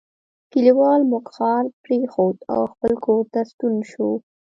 [0.51, 4.09] کلیوال موږک ښار پریښود او خپل کور ته ستون شو.